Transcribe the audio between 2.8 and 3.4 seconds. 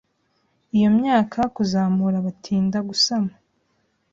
gusama